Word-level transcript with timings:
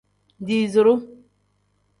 Diiziru. 0.45 0.95